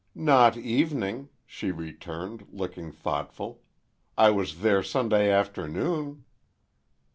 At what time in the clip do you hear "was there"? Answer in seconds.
4.31-4.81